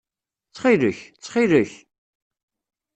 [0.47, 0.99] Ttxil-k!
[1.15, 1.71] Ttxil-k!